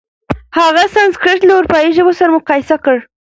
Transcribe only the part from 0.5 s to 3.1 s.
هغه سانسکریت له اروپايي ژبو سره مقایسه کړه.